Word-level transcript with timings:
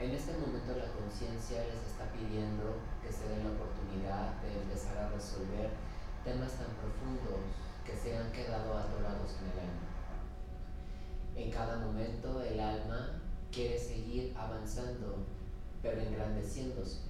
En 0.00 0.12
este 0.12 0.32
momento 0.34 0.76
la 0.76 0.92
conciencia 0.92 1.64
les 1.64 1.90
está 1.90 2.06
pidiendo 2.12 2.78
que 3.02 3.12
se 3.12 3.28
den 3.28 3.42
la 3.42 3.50
oportunidad 3.50 4.40
de 4.42 4.62
empezar 4.62 4.96
a 4.96 5.08
resolver 5.08 5.70
temas 6.22 6.52
tan 6.52 6.70
profundos 6.78 7.42
que 7.84 7.96
se 7.96 8.16
han 8.16 8.30
quedado 8.30 8.78
atorados 8.78 9.34
en 9.42 9.50
el 9.50 9.58
alma. 9.58 9.88
En 11.34 11.50
cada 11.50 11.78
momento 11.84 12.40
el 12.42 12.60
alma 12.60 13.20
quiere 13.50 13.76
seguir 13.76 14.36
avanzando, 14.38 15.16
pero 15.82 16.00
engrandeciéndose. 16.00 17.00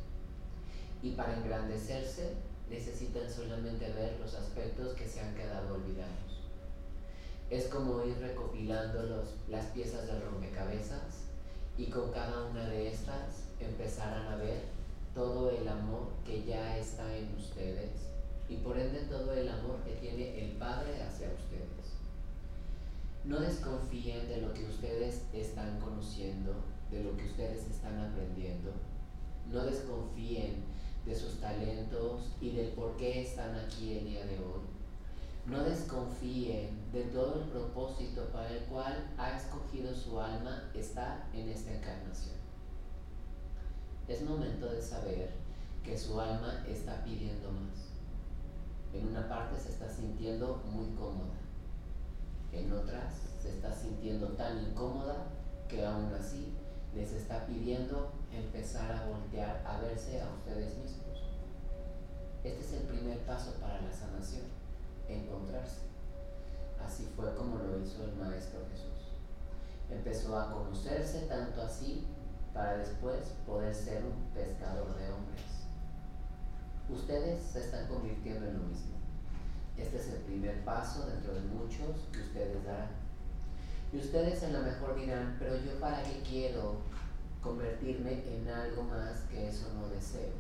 Y 1.03 1.11
para 1.11 1.37
engrandecerse 1.37 2.37
necesitan 2.71 3.31
solamente 3.31 3.93
ver 3.93 4.19
los 4.19 4.35
aspectos 4.35 4.95
que 4.95 5.07
se 5.07 5.21
han 5.21 5.35
quedado 5.35 5.75
olvidados. 5.75 6.41
Es 7.51 7.67
como 7.67 8.03
ir 8.05 8.17
recopilando 8.19 9.03
los, 9.03 9.35
las 9.49 9.67
piezas 9.67 10.07
del 10.07 10.23
rompecabezas 10.23 10.88
y 11.79 11.87
con 11.87 12.11
cada 12.11 12.45
una 12.47 12.69
de 12.69 12.89
estas 12.89 13.45
empezarán 13.61 14.27
a 14.27 14.37
ver 14.37 14.65
todo 15.15 15.51
el 15.51 15.67
amor 15.69 16.09
que 16.27 16.45
ya 16.45 16.77
está 16.77 17.17
en 17.17 17.33
ustedes 17.37 18.11
y 18.49 18.57
por 18.57 18.77
ende 18.79 19.03
todo 19.03 19.33
el 19.33 19.49
amor 19.49 19.77
que 19.85 19.93
tiene 19.93 20.45
el 20.45 20.57
Padre 20.57 21.01
hacia 21.01 21.29
ustedes. 21.29 21.69
No 23.25 23.39
desconfíen 23.39 24.29
de 24.29 24.41
lo 24.41 24.53
que 24.53 24.65
ustedes 24.65 25.23
están 25.33 25.79
conociendo, 25.79 26.55
de 26.91 27.05
lo 27.05 27.17
que 27.17 27.27
ustedes 27.27 27.71
están 27.71 27.99
aprendiendo. 27.99 28.73
No 29.53 29.65
desconfíen 29.65 30.65
de 31.07 31.15
sus 31.15 31.41
talentos 31.41 32.33
y 32.41 32.51
del 32.51 32.73
por 32.73 32.97
qué 32.97 33.23
están 33.23 33.55
aquí 33.55 33.99
el 33.99 34.05
día 34.07 34.27
de 34.27 34.39
hoy 34.39 34.78
no 35.49 35.65
desconfíe 35.65 36.71
de 36.93 37.05
todo 37.05 37.43
el 37.43 37.49
propósito 37.49 38.27
para 38.27 38.51
el 38.51 38.65
cual 38.65 39.09
ha 39.17 39.35
escogido 39.35 39.95
su 39.95 40.21
alma 40.21 40.71
estar 40.75 41.27
en 41.33 41.49
esta 41.49 41.73
encarnación. 41.73 42.37
Es 44.07 44.23
momento 44.23 44.67
de 44.67 44.83
saber 44.83 45.31
que 45.83 45.97
su 45.97 46.21
alma 46.21 46.65
está 46.69 47.03
pidiendo 47.03 47.51
más. 47.51 47.89
En 48.93 49.09
una 49.09 49.27
parte 49.27 49.59
se 49.59 49.71
está 49.71 49.89
sintiendo 49.89 50.63
muy 50.71 50.95
cómoda. 50.95 51.35
En 52.53 52.71
otras 52.73 53.15
se 53.41 53.51
está 53.51 53.73
sintiendo 53.73 54.29
tan 54.29 54.59
incómoda 54.59 55.29
que 55.67 55.85
aún 55.85 56.13
así 56.13 56.53
les 56.95 57.13
está 57.13 57.47
pidiendo 57.47 58.13
empezar 58.33 58.93
a 58.93 59.07
voltear 59.07 59.63
a 59.67 59.81
verse 59.81 60.21
a 60.21 60.29
ustedes 60.31 60.77
mismos. 60.77 61.23
Este 62.45 62.61
es 62.61 62.73
el 62.75 62.83
primer 62.83 63.19
paso 63.21 63.53
para 63.61 63.81
la 63.81 63.93
sanación 63.93 64.58
encontrarse. 65.09 65.89
Así 66.85 67.09
fue 67.17 67.35
como 67.35 67.59
lo 67.59 67.79
hizo 67.79 68.05
el 68.05 68.15
Maestro 68.17 68.61
Jesús. 68.71 69.13
Empezó 69.91 70.39
a 70.39 70.53
conocerse 70.53 71.23
tanto 71.23 71.63
así 71.63 72.07
para 72.53 72.79
después 72.79 73.33
poder 73.47 73.75
ser 73.75 74.05
un 74.05 74.33
pescador 74.35 74.97
de 74.97 75.11
hombres. 75.11 75.45
Ustedes 76.89 77.43
se 77.43 77.61
están 77.61 77.87
convirtiendo 77.89 78.47
en 78.47 78.59
lo 78.59 78.65
mismo. 78.65 78.97
Este 79.77 79.99
es 79.99 80.09
el 80.09 80.21
primer 80.23 80.65
paso 80.65 81.07
dentro 81.07 81.35
de 81.35 81.41
muchos 81.41 82.09
que 82.13 82.21
ustedes 82.21 82.65
darán. 82.65 82.91
Y 83.93 83.99
ustedes 83.99 84.43
en 84.43 84.53
lo 84.53 84.61
mejor 84.61 84.97
dirán, 84.97 85.37
pero 85.39 85.57
yo 85.57 85.79
para 85.81 86.03
qué 86.03 86.23
quiero 86.29 86.77
convertirme 87.43 88.25
en 88.27 88.49
algo 88.49 88.83
más 88.83 89.21
que 89.31 89.49
eso 89.49 89.73
no 89.75 89.89
deseo. 89.89 90.33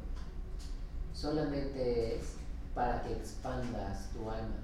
Solamente 1.13 2.17
es 2.17 2.35
para 2.75 3.03
que 3.03 3.13
expandas 3.13 4.11
tu 4.13 4.31
alma, 4.31 4.63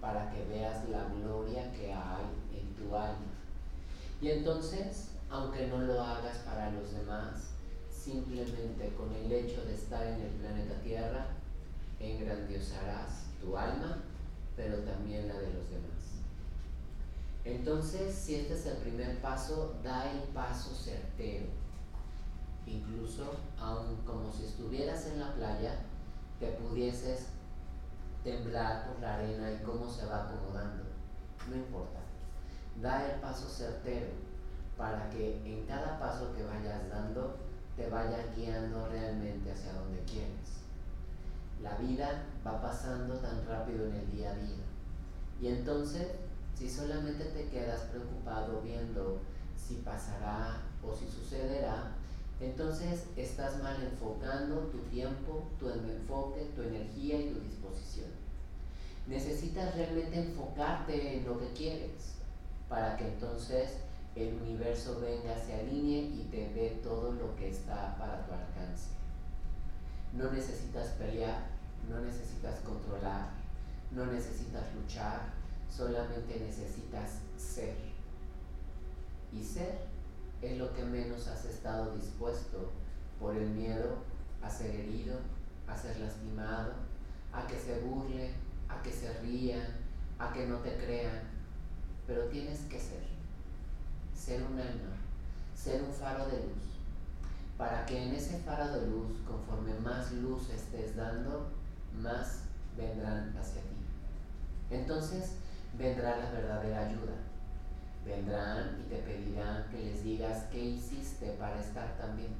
para 0.00 0.30
que 0.30 0.44
veas 0.44 0.88
la 0.88 1.04
gloria 1.04 1.70
que 1.72 1.92
hay 1.92 2.24
en 2.54 2.74
tu 2.74 2.94
alma. 2.94 3.30
Y 4.20 4.30
entonces, 4.30 5.10
aunque 5.30 5.66
no 5.66 5.78
lo 5.78 6.00
hagas 6.02 6.38
para 6.38 6.70
los 6.70 6.92
demás, 6.92 7.50
simplemente 7.90 8.92
con 8.96 9.12
el 9.14 9.30
hecho 9.30 9.64
de 9.64 9.74
estar 9.74 10.06
en 10.06 10.20
el 10.20 10.30
planeta 10.32 10.74
Tierra, 10.82 11.26
engrandiosarás 11.98 13.24
tu 13.40 13.56
alma, 13.56 13.98
pero 14.56 14.78
también 14.78 15.28
la 15.28 15.34
de 15.34 15.52
los 15.52 15.70
demás. 15.70 15.90
Entonces, 17.44 18.14
si 18.14 18.34
este 18.36 18.54
es 18.54 18.66
el 18.66 18.76
primer 18.78 19.20
paso, 19.20 19.74
da 19.82 20.10
el 20.10 20.20
paso 20.34 20.74
certero. 20.74 21.46
Incluso, 22.66 23.34
aun 23.58 23.96
como 24.06 24.32
si 24.32 24.44
estuvieras 24.44 25.06
en 25.06 25.20
la 25.20 25.34
playa, 25.34 25.80
te 26.38 26.48
pudieses 26.52 27.26
temblar 28.24 28.86
por 28.86 29.00
la 29.00 29.14
arena 29.14 29.50
y 29.50 29.62
cómo 29.64 29.88
se 29.88 30.06
va 30.06 30.24
acomodando. 30.24 30.84
No 31.48 31.56
importa. 31.56 32.00
Da 32.80 33.06
el 33.06 33.20
paso 33.20 33.48
certero 33.48 34.08
para 34.76 35.10
que 35.10 35.42
en 35.44 35.66
cada 35.66 35.98
paso 35.98 36.34
que 36.34 36.42
vayas 36.42 36.88
dando 36.88 37.36
te 37.76 37.88
vaya 37.88 38.18
guiando 38.36 38.88
realmente 38.88 39.52
hacia 39.52 39.72
donde 39.72 40.02
quieres. 40.04 40.60
La 41.62 41.76
vida 41.76 42.24
va 42.46 42.60
pasando 42.60 43.14
tan 43.16 43.46
rápido 43.46 43.86
en 43.86 43.94
el 43.94 44.10
día 44.12 44.30
a 44.30 44.34
día. 44.34 44.64
Y 45.40 45.48
entonces, 45.48 46.08
si 46.54 46.68
solamente 46.68 47.24
te 47.24 47.48
quedas 47.48 47.80
preocupado 47.82 48.60
viendo 48.62 49.20
si 49.56 49.76
pasará 49.76 50.62
o 50.82 50.94
si 50.94 51.06
sucederá, 51.06 51.92
entonces 52.40 53.04
estás 53.16 53.62
mal 53.62 53.76
enfocando 53.82 54.60
tu 54.68 54.78
tiempo, 54.90 55.44
tu 55.58 55.68
enfoque, 55.68 56.50
tu 56.56 56.62
energía 56.62 57.20
y 57.20 57.30
tu 57.30 57.40
disposición. 57.40 58.08
Necesitas 59.06 59.74
realmente 59.74 60.18
enfocarte 60.18 61.18
en 61.18 61.26
lo 61.26 61.38
que 61.38 61.52
quieres 61.52 62.14
para 62.68 62.96
que 62.96 63.08
entonces 63.08 63.76
el 64.16 64.34
universo 64.42 65.00
venga, 65.00 65.38
se 65.38 65.54
alinee 65.54 66.02
y 66.02 66.28
te 66.30 66.48
dé 66.54 66.80
todo 66.82 67.12
lo 67.12 67.36
que 67.36 67.50
está 67.50 67.96
para 67.98 68.24
tu 68.24 68.32
alcance. 68.32 68.88
No 70.14 70.30
necesitas 70.30 70.88
pelear, 70.90 71.46
no 71.88 72.00
necesitas 72.00 72.60
controlar, 72.60 73.30
no 73.90 74.06
necesitas 74.06 74.64
luchar, 74.74 75.20
solamente 75.68 76.40
necesitas 76.40 77.18
ser. 77.36 77.74
Y 79.32 79.44
ser 79.44 79.89
es 80.42 80.58
lo 80.58 80.72
que 80.74 80.84
menos 80.84 81.28
has 81.28 81.44
estado 81.44 81.94
dispuesto 81.94 82.70
por 83.18 83.36
el 83.36 83.50
miedo 83.50 83.98
a 84.42 84.48
ser 84.48 84.70
herido, 84.70 85.18
a 85.66 85.76
ser 85.76 85.98
lastimado, 85.98 86.72
a 87.32 87.46
que 87.46 87.58
se 87.58 87.80
burlen, 87.80 88.32
a 88.68 88.82
que 88.82 88.90
se 88.90 89.12
rían, 89.20 89.66
a 90.18 90.32
que 90.32 90.46
no 90.46 90.56
te 90.58 90.76
crean. 90.76 91.20
Pero 92.06 92.24
tienes 92.24 92.60
que 92.60 92.80
ser, 92.80 93.04
ser 94.14 94.42
un 94.42 94.58
alma, 94.58 94.96
ser 95.54 95.82
un 95.82 95.92
faro 95.92 96.26
de 96.26 96.38
luz, 96.38 96.78
para 97.58 97.84
que 97.84 98.02
en 98.02 98.14
ese 98.14 98.38
faro 98.38 98.72
de 98.72 98.86
luz, 98.86 99.12
conforme 99.26 99.74
más 99.80 100.10
luz 100.12 100.48
estés 100.48 100.96
dando, 100.96 101.50
más 102.00 102.44
vendrán 102.76 103.36
hacia 103.38 103.60
ti. 103.60 103.76
Entonces 104.70 105.34
vendrá 105.76 106.16
la 106.16 106.30
verdadera 106.30 106.88
ayuda 106.88 107.30
vendrán 108.04 108.78
y 108.80 108.88
te 108.88 108.96
pedirán 108.96 109.66
que 109.70 109.78
les 109.78 110.02
digas 110.02 110.44
qué 110.50 110.58
hiciste 110.58 111.32
para 111.38 111.60
estar 111.60 111.96
tan 111.98 112.16
bien. 112.16 112.34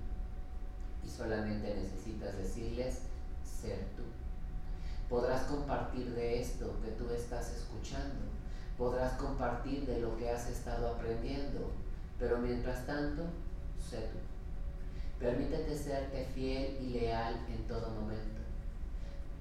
Y 1.04 1.09
solamente 1.09 1.75
necesitas 1.75 2.37
decirles 2.37 3.03
ser 3.44 3.78
tú. 3.97 4.03
Podrás 5.09 5.43
compartir 5.43 6.15
de 6.15 6.41
esto 6.41 6.76
que 6.82 6.93
tú 6.93 7.10
estás 7.10 7.53
escuchando. 7.53 8.31
Podrás 8.78 9.12
compartir 9.15 9.87
de 9.87 10.00
lo 10.00 10.16
que 10.16 10.31
has 10.31 10.49
estado 10.49 10.88
aprendiendo. 10.94 11.70
Pero 12.19 12.38
mientras 12.38 12.87
tanto, 12.87 13.25
sé 13.78 13.99
tú. 14.12 14.19
Permítete 15.19 15.76
serte 15.76 16.26
fiel 16.34 16.78
y 16.81 17.00
leal 17.00 17.34
en 17.49 17.66
todo 17.66 17.91
momento. 17.91 18.41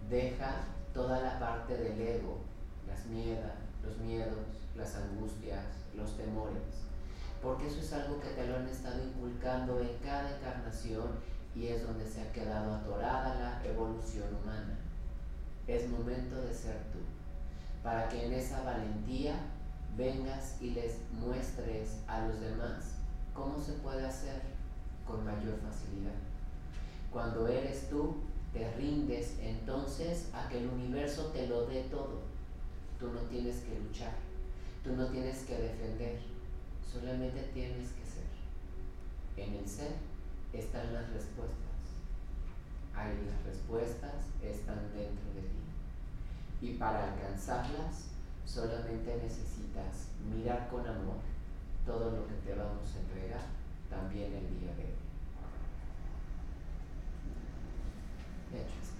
Deja 0.09 0.63
toda 0.93 1.21
la 1.21 1.39
parte 1.39 1.77
del 1.77 2.01
ego, 2.01 2.39
las 2.87 3.05
miedas, 3.05 3.53
miedos, 3.99 4.45
las 4.75 4.95
angustias, 4.95 5.65
los 5.95 6.15
temores, 6.17 6.63
porque 7.41 7.67
eso 7.67 7.79
es 7.79 7.93
algo 7.93 8.19
que 8.19 8.29
te 8.29 8.47
lo 8.47 8.57
han 8.57 8.67
estado 8.67 9.03
inculcando 9.03 9.79
en 9.79 9.97
cada 10.03 10.37
encarnación 10.37 11.07
y 11.55 11.67
es 11.67 11.85
donde 11.85 12.07
se 12.07 12.21
ha 12.21 12.31
quedado 12.31 12.75
atorada 12.75 13.35
la 13.35 13.69
evolución 13.69 14.27
humana. 14.41 14.77
Es 15.67 15.89
momento 15.89 16.41
de 16.41 16.53
ser 16.53 16.77
tú, 16.91 16.99
para 17.83 18.09
que 18.09 18.25
en 18.25 18.33
esa 18.33 18.63
valentía 18.63 19.35
vengas 19.97 20.57
y 20.61 20.71
les 20.71 20.97
muestres 21.11 21.99
a 22.07 22.25
los 22.27 22.39
demás 22.39 22.95
cómo 23.33 23.59
se 23.59 23.73
puede 23.73 24.05
hacer 24.05 24.41
con 25.05 25.25
mayor 25.25 25.57
facilidad. 25.59 26.15
Cuando 27.11 27.47
eres 27.47 27.89
tú, 27.89 28.17
te 28.53 28.71
rindes 28.75 29.37
entonces 29.41 30.29
a 30.33 30.47
que 30.49 30.59
el 30.59 30.67
universo 30.67 31.27
te 31.27 31.47
lo 31.47 31.65
dé 31.65 31.83
todo. 31.83 32.21
Tú 32.99 33.07
no 33.13 33.21
tienes 33.21 33.61
que 33.61 33.79
luchar, 33.79 34.13
tú 34.83 34.95
no 34.95 35.07
tienes 35.07 35.43
que 35.43 35.55
defender, 35.57 36.19
solamente 36.91 37.49
tienes 37.53 37.91
que 37.91 38.05
ser. 38.05 38.27
En 39.37 39.55
el 39.55 39.67
ser 39.67 39.95
están 40.51 40.93
las 40.93 41.09
respuestas. 41.11 41.69
Ahí 42.93 43.25
las 43.25 43.43
respuestas 43.45 44.25
están 44.43 44.91
dentro 44.93 45.33
de 45.33 45.41
ti. 45.41 45.59
Y 46.61 46.73
para 46.73 47.13
alcanzarlas 47.13 48.09
solamente 48.45 49.15
necesitas 49.23 50.09
mirar 50.29 50.67
con 50.69 50.85
amor 50.85 51.19
todo 51.85 52.11
lo 52.11 52.27
que 52.27 52.33
te 52.45 52.53
vamos 52.53 52.93
a 52.95 52.99
entregar 52.99 53.45
también 53.89 54.33
el 54.33 54.59
día 54.59 54.75
de 54.75 54.83
hoy. 54.83 54.99
Interesting. 58.51 58.98